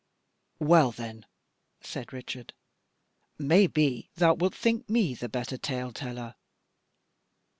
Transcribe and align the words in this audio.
"Well 0.59 0.89
then," 0.91 1.27
said 1.81 2.11
Richard, 2.11 2.55
"maybe 3.37 4.09
thou 4.15 4.33
wilt 4.33 4.55
think 4.55 4.89
me 4.89 5.13
the 5.13 5.29
better 5.29 5.59
tale 5.59 5.93
teller." 5.93 6.33